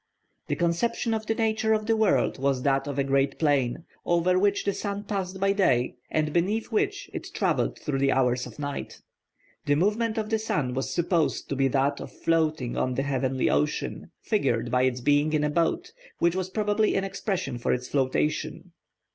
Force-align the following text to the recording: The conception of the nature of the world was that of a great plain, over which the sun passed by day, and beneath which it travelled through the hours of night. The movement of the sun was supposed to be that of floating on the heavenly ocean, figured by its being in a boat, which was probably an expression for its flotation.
The 0.47 0.55
conception 0.55 1.13
of 1.13 1.27
the 1.27 1.35
nature 1.35 1.73
of 1.73 1.85
the 1.85 1.95
world 1.95 2.39
was 2.39 2.63
that 2.63 2.87
of 2.87 2.97
a 2.97 3.03
great 3.03 3.37
plain, 3.37 3.85
over 4.03 4.39
which 4.39 4.65
the 4.65 4.73
sun 4.73 5.03
passed 5.03 5.39
by 5.39 5.53
day, 5.53 5.93
and 6.09 6.33
beneath 6.33 6.71
which 6.71 7.07
it 7.13 7.27
travelled 7.35 7.77
through 7.77 7.99
the 7.99 8.11
hours 8.11 8.47
of 8.47 8.57
night. 8.57 9.03
The 9.67 9.75
movement 9.75 10.17
of 10.17 10.31
the 10.31 10.39
sun 10.39 10.73
was 10.73 10.91
supposed 10.91 11.49
to 11.49 11.55
be 11.55 11.67
that 11.67 12.01
of 12.01 12.11
floating 12.11 12.75
on 12.75 12.95
the 12.95 13.03
heavenly 13.03 13.47
ocean, 13.47 14.09
figured 14.23 14.71
by 14.71 14.85
its 14.85 15.01
being 15.01 15.33
in 15.33 15.43
a 15.43 15.51
boat, 15.51 15.91
which 16.17 16.35
was 16.35 16.49
probably 16.49 16.95
an 16.95 17.03
expression 17.03 17.59
for 17.59 17.71
its 17.71 17.87
flotation. 17.87 18.71